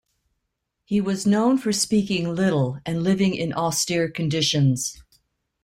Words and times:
He 0.83 0.99
was 0.99 1.27
known 1.27 1.59
for 1.59 1.71
speaking 1.71 2.33
little 2.33 2.79
and 2.87 3.03
living 3.03 3.35
in 3.35 3.53
austere 3.53 4.09
conditions. 4.09 4.99